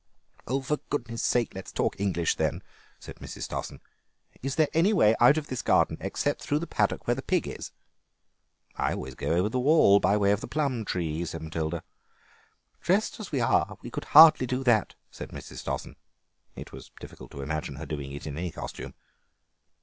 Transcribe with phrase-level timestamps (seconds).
[0.47, 2.63] "For goodness' sake let us talk English then,"
[2.99, 3.43] said Mrs.
[3.43, 3.81] Stossen.
[4.41, 7.47] "Is there any way out of this garden except through the paddock where the pig
[7.47, 7.69] is?"
[8.77, 11.83] "I always go over the wall, by way of the plum tree," said Matilda.
[12.81, 15.57] "Dressed as we are we could hardly do that," said Mrs.
[15.57, 15.95] Stossen;
[16.55, 18.95] it was difficult to imagine her doing it in any costume.